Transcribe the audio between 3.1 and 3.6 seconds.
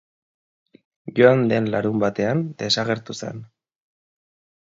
zen.